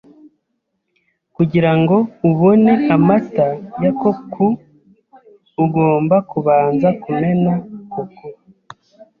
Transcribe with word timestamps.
Kugirango 1.35 1.95
ubone 2.29 2.73
amata 2.95 3.47
ya 3.83 3.91
cocout, 3.99 4.59
ugomba 5.63 6.15
kubanza 6.31 6.87
kumena 7.01 7.53
cocout. 7.91 8.39